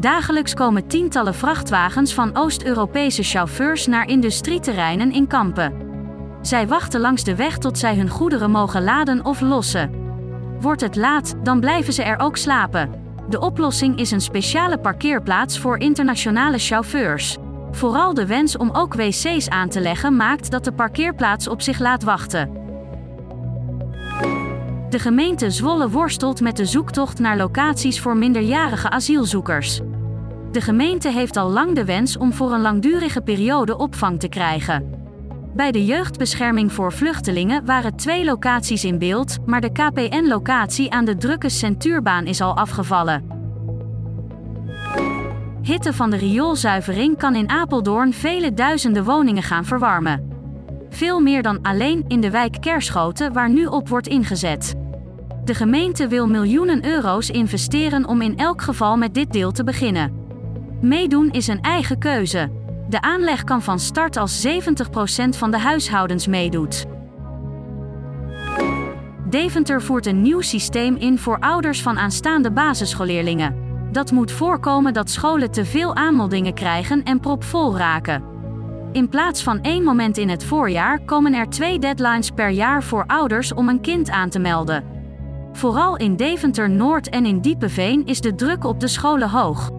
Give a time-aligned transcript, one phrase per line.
[0.00, 5.74] Dagelijks komen tientallen vrachtwagens van Oost-Europese chauffeurs naar industrieterreinen in Kampen.
[6.42, 9.90] Zij wachten langs de weg tot zij hun goederen mogen laden of lossen.
[10.60, 12.90] Wordt het laat, dan blijven ze er ook slapen.
[13.28, 17.36] De oplossing is een speciale parkeerplaats voor internationale chauffeurs.
[17.70, 21.78] Vooral de wens om ook wc's aan te leggen maakt dat de parkeerplaats op zich
[21.78, 22.67] laat wachten.
[24.88, 29.80] De gemeente Zwolle worstelt met de zoektocht naar locaties voor minderjarige asielzoekers.
[30.52, 34.90] De gemeente heeft al lang de wens om voor een langdurige periode opvang te krijgen.
[35.54, 41.16] Bij de jeugdbescherming voor vluchtelingen waren twee locaties in beeld, maar de KPN-locatie aan de
[41.16, 43.24] drukke Centuurbaan is al afgevallen.
[45.62, 50.37] Hitte van de rioolzuivering kan in Apeldoorn vele duizenden woningen gaan verwarmen.
[50.90, 54.74] Veel meer dan alleen in de wijk Kerschoten waar nu op wordt ingezet.
[55.44, 60.12] De gemeente wil miljoenen euro's investeren om in elk geval met dit deel te beginnen.
[60.80, 62.50] Meedoen is een eigen keuze.
[62.88, 64.50] De aanleg kan van start als 70%
[65.28, 66.86] van de huishoudens meedoet.
[69.28, 73.66] Deventer voert een nieuw systeem in voor ouders van aanstaande basisschoolleerlingen.
[73.92, 78.37] Dat moet voorkomen dat scholen te veel aanmeldingen krijgen en propvol raken.
[78.92, 83.04] In plaats van één moment in het voorjaar komen er twee deadlines per jaar voor
[83.06, 84.84] ouders om een kind aan te melden.
[85.52, 89.70] Vooral in Deventer Noord en in Diepeveen is de druk op de scholen hoog.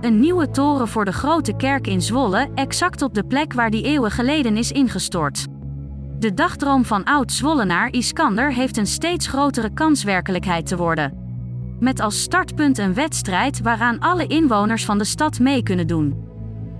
[0.00, 3.84] Een nieuwe toren voor de grote kerk in Zwolle, exact op de plek waar die
[3.84, 5.46] eeuwen geleden is ingestort.
[6.18, 11.20] De dagdroom van oud-Zwollenaar Iskander heeft een steeds grotere kans werkelijkheid te worden.
[11.80, 16.30] Met als startpunt een wedstrijd waaraan alle inwoners van de stad mee kunnen doen.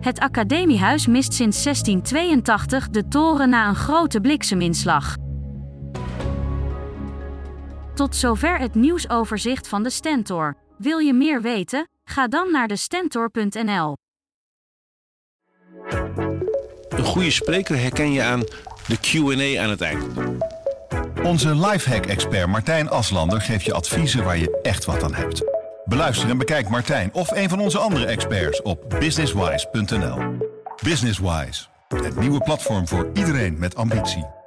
[0.00, 5.16] Het Academiehuis mist sinds 1682 de toren na een grote blikseminslag.
[7.94, 10.56] Tot zover het nieuwsoverzicht van de Stentor.
[10.78, 11.88] Wil je meer weten?
[12.04, 13.96] Ga dan naar de stentor.nl.
[16.88, 18.40] Een goede spreker herken je aan
[18.86, 20.04] de QA aan het eind.
[21.22, 25.49] Onze lifehack-expert Martijn Aslander geeft je adviezen waar je echt wat aan hebt.
[25.90, 30.18] Beluister en bekijk Martijn of een van onze andere experts op businesswise.nl.
[30.82, 34.39] Businesswise, het nieuwe platform voor iedereen met ambitie.